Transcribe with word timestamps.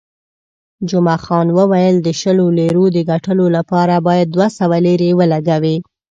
جمعه 0.89 1.17
خان 1.25 1.47
وویل، 1.57 1.95
د 2.01 2.07
شلو 2.21 2.47
لیرو 2.57 2.85
د 2.95 2.97
ګټلو 3.11 3.45
لپاره 3.57 3.95
باید 4.07 4.27
دوه 4.35 4.47
سوه 4.57 4.77
لیرې 4.85 5.11
ولګوې. 5.19 5.75